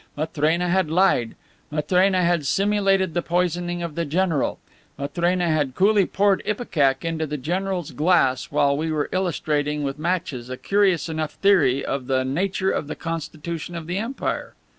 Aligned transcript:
"Matrena 0.17 0.67
had 0.67 0.89
lied. 0.89 1.35
Matrena 1.69 2.23
had 2.23 2.47
simulated 2.47 3.13
the 3.13 3.21
poisoning 3.21 3.83
of 3.83 3.93
the 3.93 4.03
general. 4.03 4.57
Matrena 4.97 5.47
had 5.47 5.75
coolly 5.75 6.07
poured 6.07 6.41
ipecac 6.49 7.05
in 7.05 7.19
the 7.19 7.37
general's 7.37 7.91
glass 7.91 8.45
while 8.45 8.75
we 8.75 8.91
were 8.91 9.09
illustrating 9.11 9.83
with 9.83 9.99
matches 9.99 10.49
a 10.49 10.57
curious 10.57 11.07
enough 11.07 11.33
theory 11.33 11.85
of 11.85 12.07
the 12.07 12.25
nature 12.25 12.71
of 12.71 12.87
the 12.87 12.95
constitution 12.95 13.75
of 13.75 13.85
the 13.85 13.99
empire." 13.99 14.55